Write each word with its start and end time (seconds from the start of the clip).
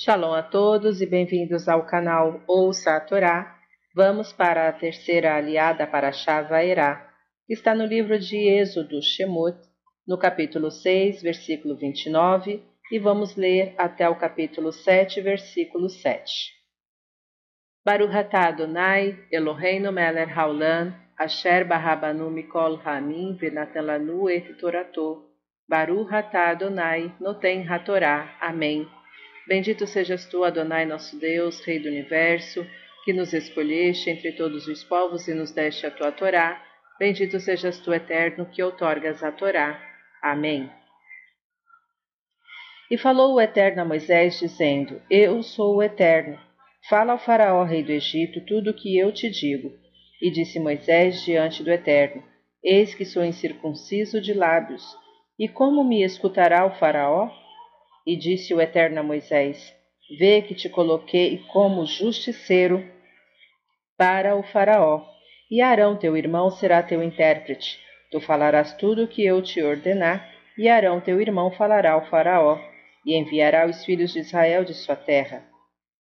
Shalom 0.00 0.32
a 0.32 0.44
todos 0.44 1.00
e 1.00 1.06
bem-vindos 1.06 1.68
ao 1.68 1.84
canal 1.84 2.40
Ouça 2.46 2.94
a 2.94 3.00
Torá. 3.00 3.58
Vamos 3.92 4.32
para 4.32 4.68
a 4.68 4.72
terceira 4.72 5.34
aliada 5.34 5.88
para 5.88 6.12
Shavaerá, 6.12 7.04
que 7.44 7.52
está 7.52 7.74
no 7.74 7.84
livro 7.84 8.16
de 8.16 8.36
Êxodo 8.36 9.02
Shemot, 9.02 9.58
no 10.06 10.16
capítulo 10.16 10.70
6, 10.70 11.20
versículo 11.20 11.76
29, 11.76 12.62
e 12.92 12.98
vamos 13.00 13.34
ler 13.34 13.74
até 13.76 14.08
o 14.08 14.14
capítulo 14.14 14.70
7, 14.70 15.20
versículo 15.20 15.88
7. 15.88 16.22
Baruch 17.84 18.14
atah 18.14 18.50
Adonai, 18.50 19.18
Eloheinu 19.32 19.90
melech 19.90 20.30
haolam, 20.30 20.94
asher 21.18 21.64
barabanu 21.64 22.30
mikol 22.30 22.80
hamim 22.84 23.36
venatan 23.36 23.86
lanu 23.86 24.30
et 24.30 24.56
torato. 24.60 25.24
Baruch 25.68 26.12
atah 26.12 26.50
Adonai, 26.50 27.12
noten 27.18 27.66
hatorá. 27.68 28.36
Amém. 28.40 28.86
Bendito 29.48 29.86
sejas 29.86 30.26
tu, 30.26 30.44
Adonai, 30.44 30.84
nosso 30.84 31.18
Deus, 31.18 31.64
Rei 31.64 31.78
do 31.78 31.88
Universo, 31.88 32.66
que 33.02 33.14
nos 33.14 33.32
escolheste 33.32 34.10
entre 34.10 34.32
todos 34.32 34.68
os 34.68 34.84
povos 34.84 35.26
e 35.26 35.32
nos 35.32 35.52
deste 35.52 35.86
a 35.86 35.90
tua 35.90 36.12
Torá. 36.12 36.62
Bendito 36.98 37.40
sejas 37.40 37.80
tu, 37.80 37.90
Eterno, 37.94 38.44
que 38.44 38.62
outorgas 38.62 39.24
a 39.24 39.32
Torá. 39.32 39.80
Amém. 40.22 40.70
E 42.90 42.98
falou 42.98 43.36
o 43.36 43.40
Eterno 43.40 43.80
a 43.80 43.84
Moisés, 43.86 44.38
dizendo: 44.38 45.00
Eu 45.10 45.42
sou 45.42 45.76
o 45.76 45.82
Eterno. 45.82 46.38
Fala 46.86 47.12
ao 47.12 47.18
Faraó, 47.18 47.64
rei 47.64 47.82
do 47.82 47.90
Egito, 47.90 48.44
tudo 48.44 48.72
o 48.72 48.74
que 48.74 48.98
eu 48.98 49.10
te 49.12 49.30
digo. 49.30 49.72
E 50.20 50.30
disse 50.30 50.60
Moisés 50.60 51.24
diante 51.24 51.62
do 51.62 51.72
Eterno: 51.72 52.22
Eis 52.62 52.94
que 52.94 53.06
sou 53.06 53.24
incircunciso 53.24 54.20
de 54.20 54.34
lábios. 54.34 54.84
E 55.38 55.48
como 55.48 55.82
me 55.82 56.04
escutará 56.04 56.66
o 56.66 56.78
Faraó? 56.78 57.30
E 58.08 58.16
disse 58.16 58.54
o 58.54 58.60
Eterno 58.62 59.00
a 59.00 59.02
Moisés: 59.02 59.76
Vê 60.18 60.40
que 60.40 60.54
te 60.54 60.66
coloquei 60.66 61.42
como 61.52 61.84
justiceiro 61.84 62.82
para 63.98 64.34
o 64.34 64.42
Faraó, 64.42 65.04
e 65.50 65.60
Arão 65.60 65.94
teu 65.94 66.16
irmão 66.16 66.50
será 66.50 66.82
teu 66.82 67.02
intérprete. 67.02 67.78
Tu 68.10 68.18
falarás 68.18 68.72
tudo 68.72 69.04
o 69.04 69.08
que 69.08 69.22
eu 69.22 69.42
te 69.42 69.62
ordenar, 69.62 70.26
e 70.56 70.70
Arão 70.70 71.02
teu 71.02 71.20
irmão 71.20 71.50
falará 71.50 71.92
ao 71.92 72.06
Faraó, 72.06 72.58
e 73.04 73.14
enviará 73.14 73.66
os 73.66 73.84
filhos 73.84 74.14
de 74.14 74.20
Israel 74.20 74.64
de 74.64 74.72
sua 74.72 74.96
terra. 74.96 75.44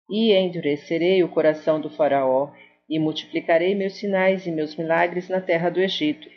E 0.08 0.32
endurecerei 0.32 1.24
o 1.24 1.28
coração 1.28 1.80
do 1.80 1.90
Faraó, 1.90 2.52
e 2.88 3.00
multiplicarei 3.00 3.74
meus 3.74 3.94
sinais 3.94 4.46
e 4.46 4.52
meus 4.52 4.76
milagres 4.76 5.28
na 5.28 5.40
terra 5.40 5.70
do 5.70 5.80
Egito. 5.80 6.28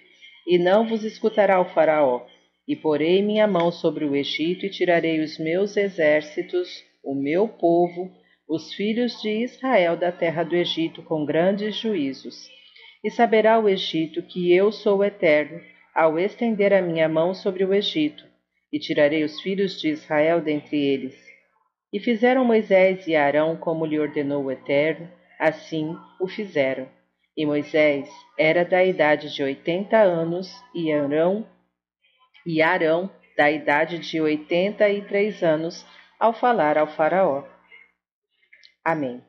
E 0.48 0.58
não 0.58 0.88
vos 0.88 1.04
escutará 1.04 1.62
o 1.62 1.66
Faraó, 1.66 2.26
e 2.70 2.76
porei 2.76 3.24
minha 3.24 3.48
mão 3.48 3.72
sobre 3.72 4.06
o 4.06 4.16
Egito 4.16 4.64
e 4.64 4.70
tirarei 4.70 5.22
os 5.22 5.40
meus 5.40 5.76
exércitos, 5.76 6.86
o 7.04 7.16
meu 7.16 7.48
povo, 7.48 8.12
os 8.48 8.72
filhos 8.76 9.20
de 9.24 9.44
Israel 9.44 9.98
da 9.98 10.12
terra 10.12 10.44
do 10.44 10.56
Egito 10.56 11.02
com 11.02 11.26
grandes 11.26 11.76
juízos. 11.76 12.48
E 13.04 13.10
saberá 13.10 13.58
o 13.58 13.68
Egito 13.68 14.22
que 14.22 14.54
eu 14.54 14.72
sou 14.72 15.00
o 15.00 15.04
Eterno, 15.04 15.60
ao 15.96 16.20
estender 16.20 16.72
a 16.72 16.80
minha 16.80 17.10
mão 17.10 17.34
sobre 17.34 17.66
o 17.66 17.74
Egito, 17.74 18.24
e 18.72 18.78
tirarei 18.78 19.24
os 19.24 19.42
filhos 19.42 19.82
de 19.82 19.90
Israel 19.90 20.40
dentre 20.40 20.78
eles. 20.78 21.16
E 21.92 22.00
fizeram 22.00 22.46
Moisés 22.46 23.08
e 23.08 23.16
Arão 23.16 23.58
como 23.58 23.84
lhe 23.84 24.00
ordenou 24.00 24.44
o 24.44 24.52
Eterno, 24.52 25.10
assim 25.40 25.96
o 26.22 26.28
fizeram. 26.28 26.88
E 27.36 27.48
Moisés 27.48 28.08
era 28.38 28.64
da 28.64 28.86
idade 28.86 29.34
de 29.34 29.42
oitenta 29.42 29.98
anos, 29.98 30.48
e 30.76 30.92
Arão 30.92 31.48
e 32.46 32.62
Arão, 32.62 33.10
da 33.38 33.50
idade 33.50 34.00
de 34.00 34.20
oitenta 34.20 34.90
e 34.90 35.02
três 35.02 35.44
anos, 35.44 35.86
ao 36.20 36.34
falar 36.34 36.78
ao 36.78 36.88
faraó. 36.88 37.44
Amém. 38.84 39.24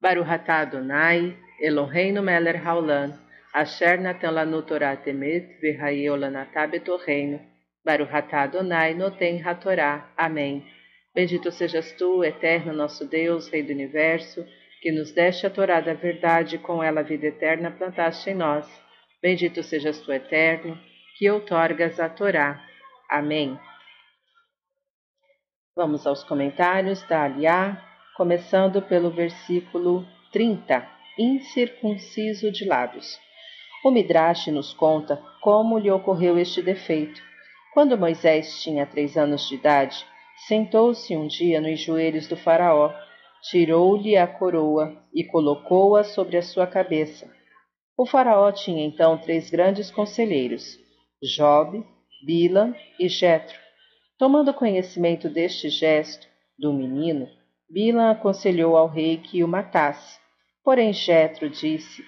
Baruch 0.00 0.30
atah 0.30 0.60
Adonai, 0.60 1.36
Eloheinu 1.60 2.22
melech 2.22 2.58
haolam, 2.58 3.18
asher 3.52 4.00
natan 4.00 4.30
lanu 4.30 4.62
Torah 4.62 4.96
temet 4.96 5.60
v'hayeu 5.60 6.16
lanatah 6.16 6.66
betorreino, 6.66 7.40
Baruch 7.84 8.12
atah 8.12 8.42
Adonai 8.42 8.94
noten 8.94 9.42
hatorá. 9.42 10.12
Amém. 10.16 10.64
Bendito 11.14 11.50
sejas 11.50 11.92
tu, 11.92 12.22
eterno 12.22 12.72
nosso 12.72 13.04
Deus, 13.04 13.48
Rei 13.48 13.62
do 13.62 13.72
Universo, 13.72 14.46
que 14.80 14.92
nos 14.92 15.12
deste 15.12 15.46
a 15.46 15.50
Torá 15.50 15.80
da 15.80 15.94
verdade 15.94 16.58
com 16.58 16.82
ela 16.82 17.00
a 17.00 17.02
vida 17.02 17.26
eterna 17.26 17.70
plantaste 17.70 18.30
em 18.30 18.34
nós. 18.34 18.66
Bendito 19.20 19.62
sejas 19.62 20.00
tu, 20.00 20.12
eterno, 20.12 20.78
que 21.18 21.28
outorgas 21.28 21.98
a 21.98 22.08
Torá. 22.08 22.64
Amém. 23.10 23.58
Vamos 25.74 26.06
aos 26.06 26.22
comentários 26.22 27.02
da 27.08 27.24
Aliá, 27.24 27.84
começando 28.16 28.80
pelo 28.80 29.10
versículo 29.10 30.06
30, 30.32 30.88
incircunciso 31.18 32.52
de 32.52 32.64
lábios. 32.64 33.18
O 33.84 33.90
Midrash 33.90 34.46
nos 34.46 34.72
conta 34.72 35.20
como 35.40 35.76
lhe 35.76 35.90
ocorreu 35.90 36.38
este 36.38 36.62
defeito. 36.62 37.20
Quando 37.74 37.98
Moisés 37.98 38.62
tinha 38.62 38.86
três 38.86 39.16
anos 39.16 39.48
de 39.48 39.56
idade, 39.56 40.06
sentou-se 40.46 41.16
um 41.16 41.26
dia 41.26 41.60
nos 41.60 41.80
joelhos 41.80 42.28
do 42.28 42.36
Faraó, 42.36 42.94
tirou-lhe 43.50 44.16
a 44.16 44.26
coroa 44.28 44.96
e 45.12 45.24
colocou-a 45.24 46.04
sobre 46.04 46.36
a 46.36 46.42
sua 46.42 46.66
cabeça. 46.66 47.28
O 47.96 48.06
Faraó 48.06 48.52
tinha 48.52 48.86
então 48.86 49.18
três 49.18 49.50
grandes 49.50 49.90
conselheiros, 49.90 50.78
Job, 51.20 51.84
Bila 52.24 52.72
e 52.98 53.08
Jetro. 53.08 53.58
Tomando 54.16 54.54
conhecimento 54.54 55.28
deste 55.28 55.68
gesto 55.68 56.28
do 56.56 56.72
menino, 56.72 57.28
Bila 57.68 58.12
aconselhou 58.12 58.76
ao 58.76 58.86
rei 58.86 59.16
que 59.16 59.42
o 59.42 59.48
matasse. 59.48 60.20
Porém 60.62 60.92
Jetro 60.92 61.50
disse 61.50 62.04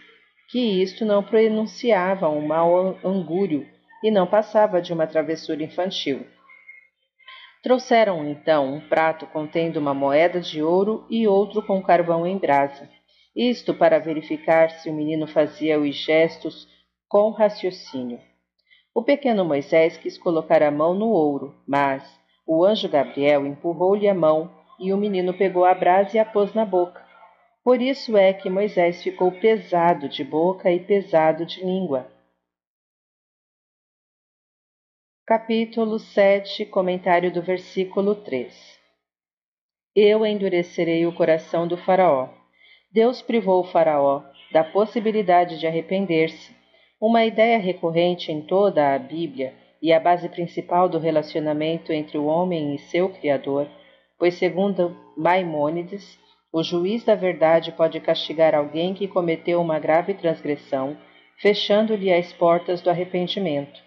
que 0.48 0.60
isto 0.80 1.04
não 1.04 1.24
pronunciava 1.24 2.28
um 2.28 2.46
mau 2.46 2.96
angúrio 3.04 3.66
e 4.02 4.12
não 4.12 4.28
passava 4.28 4.80
de 4.80 4.92
uma 4.92 5.08
travessura 5.08 5.62
infantil. 5.62 6.24
Trouxeram 7.64 8.24
então 8.28 8.74
um 8.74 8.80
prato 8.88 9.26
contendo 9.26 9.78
uma 9.78 9.92
moeda 9.92 10.40
de 10.40 10.62
ouro 10.62 11.04
e 11.10 11.26
outro 11.26 11.62
com 11.66 11.82
carvão 11.82 12.24
em 12.24 12.38
brasa. 12.38 12.88
Isto 13.34 13.74
para 13.74 13.98
verificar 13.98 14.70
se 14.70 14.88
o 14.88 14.94
menino 14.94 15.26
fazia 15.26 15.80
os 15.80 15.96
gestos 15.96 16.68
com 17.08 17.30
raciocínio. 17.30 18.29
O 18.92 19.02
pequeno 19.04 19.44
Moisés 19.44 19.96
quis 19.96 20.18
colocar 20.18 20.62
a 20.62 20.70
mão 20.70 20.94
no 20.94 21.08
ouro, 21.08 21.54
mas 21.66 22.02
o 22.44 22.64
anjo 22.64 22.88
Gabriel 22.88 23.46
empurrou-lhe 23.46 24.08
a 24.08 24.14
mão 24.14 24.50
e 24.80 24.92
o 24.92 24.96
menino 24.96 25.32
pegou 25.32 25.64
a 25.64 25.72
brasa 25.72 26.16
e 26.16 26.18
a 26.18 26.24
pôs 26.24 26.52
na 26.54 26.64
boca. 26.64 27.06
Por 27.62 27.80
isso 27.80 28.16
é 28.16 28.32
que 28.32 28.50
Moisés 28.50 29.02
ficou 29.02 29.30
pesado 29.30 30.08
de 30.08 30.24
boca 30.24 30.72
e 30.72 30.80
pesado 30.80 31.46
de 31.46 31.64
língua. 31.64 32.10
Capítulo 35.24 36.00
7 36.00 36.66
Comentário 36.66 37.32
do 37.32 37.40
versículo 37.40 38.16
3 38.16 38.80
Eu 39.94 40.26
endurecerei 40.26 41.06
o 41.06 41.14
coração 41.14 41.68
do 41.68 41.76
Faraó. 41.76 42.28
Deus 42.90 43.22
privou 43.22 43.60
o 43.60 43.70
Faraó 43.70 44.24
da 44.50 44.64
possibilidade 44.64 45.60
de 45.60 45.66
arrepender-se 45.68 46.59
uma 47.00 47.24
ideia 47.24 47.58
recorrente 47.58 48.30
em 48.30 48.42
toda 48.42 48.94
a 48.94 48.98
Bíblia 48.98 49.54
e 49.80 49.90
a 49.92 49.98
base 49.98 50.28
principal 50.28 50.86
do 50.86 50.98
relacionamento 50.98 51.92
entre 51.92 52.18
o 52.18 52.26
homem 52.26 52.74
e 52.74 52.78
seu 52.78 53.08
Criador, 53.08 53.66
pois, 54.18 54.34
segundo 54.34 54.94
Maimônides, 55.16 56.18
o 56.52 56.62
juiz 56.62 57.02
da 57.02 57.14
verdade 57.14 57.72
pode 57.72 57.98
castigar 58.00 58.54
alguém 58.54 58.92
que 58.92 59.08
cometeu 59.08 59.60
uma 59.62 59.78
grave 59.78 60.12
transgressão, 60.12 60.96
fechando-lhe 61.38 62.12
as 62.12 62.32
portas 62.34 62.82
do 62.82 62.90
arrependimento. 62.90 63.80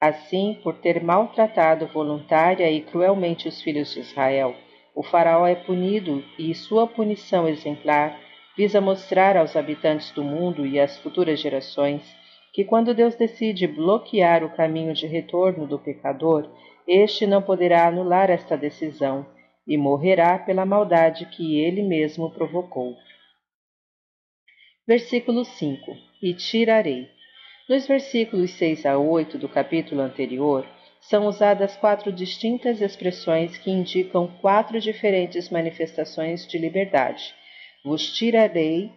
Assim, 0.00 0.58
por 0.62 0.76
ter 0.76 1.02
maltratado 1.02 1.86
voluntária 1.88 2.70
e 2.70 2.80
cruelmente 2.80 3.48
os 3.48 3.60
filhos 3.60 3.92
de 3.92 4.00
Israel, 4.00 4.54
o 4.94 5.02
Faraó 5.02 5.46
é 5.46 5.54
punido 5.54 6.24
e 6.38 6.54
sua 6.54 6.86
punição 6.86 7.46
exemplar 7.48 8.23
visa 8.56 8.80
mostrar 8.80 9.36
aos 9.36 9.56
habitantes 9.56 10.10
do 10.12 10.22
mundo 10.22 10.66
e 10.66 10.78
às 10.78 10.96
futuras 10.98 11.40
gerações 11.40 12.02
que 12.52 12.64
quando 12.64 12.94
Deus 12.94 13.16
decide 13.16 13.66
bloquear 13.66 14.44
o 14.44 14.54
caminho 14.54 14.94
de 14.94 15.08
retorno 15.08 15.66
do 15.66 15.76
pecador, 15.76 16.48
este 16.86 17.26
não 17.26 17.42
poderá 17.42 17.88
anular 17.88 18.30
esta 18.30 18.56
decisão 18.56 19.26
e 19.66 19.76
morrerá 19.76 20.38
pela 20.38 20.64
maldade 20.64 21.26
que 21.26 21.58
ele 21.58 21.82
mesmo 21.82 22.30
provocou. 22.30 22.96
Versículo 24.86 25.44
5: 25.44 25.96
E 26.22 26.32
tirarei. 26.32 27.08
Nos 27.68 27.88
versículos 27.88 28.52
6 28.52 28.86
a 28.86 28.98
8 28.98 29.36
do 29.36 29.48
capítulo 29.48 30.02
anterior, 30.02 30.64
são 31.00 31.26
usadas 31.26 31.76
quatro 31.76 32.12
distintas 32.12 32.80
expressões 32.80 33.58
que 33.58 33.70
indicam 33.70 34.28
quatro 34.40 34.78
diferentes 34.78 35.50
manifestações 35.50 36.46
de 36.46 36.56
liberdade 36.56 37.34
vos 37.84 38.10
tirarei 38.12 38.90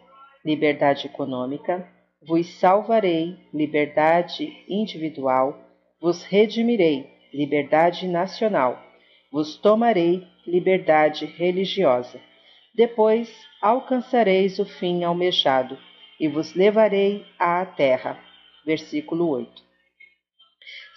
liberdade 0.45 1.07
econômica, 1.07 1.87
vos 2.25 2.47
salvarei 2.59 3.37
liberdade 3.53 4.63
individual, 4.67 5.59
vos 5.99 6.23
redimirei 6.23 7.09
liberdade 7.33 8.07
nacional. 8.07 8.83
vos 9.31 9.57
tomarei 9.57 10.25
liberdade 10.45 11.25
religiosa. 11.25 12.19
Depois 12.73 13.29
alcançareis 13.61 14.57
o 14.57 14.65
fim 14.65 15.03
almejado 15.03 15.77
e 16.19 16.27
vos 16.27 16.53
levarei 16.53 17.25
à 17.37 17.65
terra. 17.65 18.17
Versículo 18.65 19.29
8. 19.29 19.67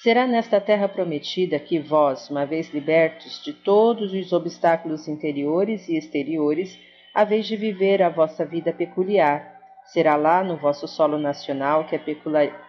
Será 0.03 0.27
nesta 0.27 0.61
terra 0.61 0.89
prometida 0.89 1.59
que 1.59 1.79
vós, 1.79 2.31
uma 2.31 2.47
vez 2.47 2.73
libertos 2.73 3.43
de 3.45 3.53
todos 3.53 4.13
os 4.13 4.33
obstáculos 4.33 5.09
interiores 5.09 5.89
e 5.89 5.97
exteriores, 5.97 6.79
haveis 7.15 7.47
de 7.47 7.57
viver 7.57 8.03
a 8.03 8.09
vossa 8.09 8.45
vida 8.45 8.73
peculiar. 8.73 9.59
Será 9.87 10.15
lá 10.17 10.45
no 10.45 10.57
vosso 10.57 10.87
solo 10.87 11.19
nacional 11.19 11.85
que 11.85 11.97
a 11.97 12.03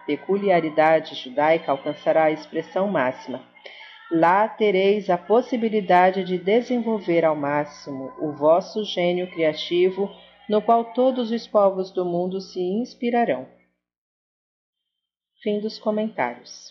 peculiaridade 0.06 1.14
judaica 1.14 1.70
alcançará 1.70 2.24
a 2.24 2.30
expressão 2.30 2.88
máxima. 2.88 3.44
Lá 4.10 4.48
tereis 4.48 5.08
a 5.08 5.16
possibilidade 5.16 6.24
de 6.24 6.36
desenvolver 6.36 7.24
ao 7.24 7.36
máximo 7.36 8.12
o 8.18 8.32
vosso 8.32 8.84
gênio 8.84 9.30
criativo, 9.30 10.10
no 10.48 10.60
qual 10.60 10.92
todos 10.92 11.30
os 11.30 11.46
povos 11.46 11.90
do 11.90 12.04
mundo 12.04 12.40
se 12.40 12.60
inspirarão. 12.60 13.48
Fim 15.42 15.60
dos 15.60 15.78
comentários. 15.78 16.70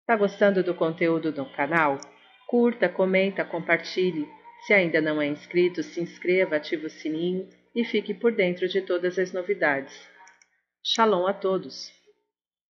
Está 0.00 0.16
gostando 0.16 0.62
do 0.62 0.74
conteúdo 0.74 1.32
do 1.32 1.44
canal? 1.52 1.98
Curta, 2.46 2.88
comenta, 2.88 3.44
compartilhe. 3.44 4.28
Se 4.66 4.72
ainda 4.72 5.00
não 5.00 5.20
é 5.20 5.26
inscrito, 5.26 5.82
se 5.82 6.00
inscreva, 6.00 6.56
ative 6.56 6.86
o 6.86 6.90
sininho 6.90 7.48
e 7.74 7.84
fique 7.84 8.14
por 8.14 8.32
dentro 8.32 8.66
de 8.66 8.80
todas 8.80 9.18
as 9.18 9.32
novidades. 9.32 10.08
Shalom 10.82 11.26
a 11.26 11.34
todos! 11.34 11.92